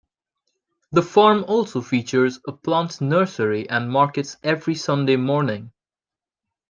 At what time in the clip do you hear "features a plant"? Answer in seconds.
1.81-3.01